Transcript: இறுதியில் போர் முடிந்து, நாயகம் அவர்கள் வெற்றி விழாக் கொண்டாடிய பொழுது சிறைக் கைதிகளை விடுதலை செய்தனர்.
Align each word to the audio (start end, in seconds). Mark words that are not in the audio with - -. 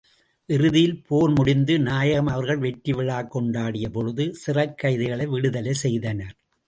இறுதியில் 0.45 1.03
போர் 1.07 1.29
முடிந்து, 1.29 1.79
நாயகம் 1.79 2.27
அவர்கள் 2.27 2.57
வெற்றி 2.57 2.93
விழாக் 2.93 3.37
கொண்டாடிய 3.37 3.89
பொழுது 3.89 4.35
சிறைக் 4.35 4.77
கைதிகளை 4.77 5.25
விடுதலை 5.25 5.73
செய்தனர். 5.73 6.35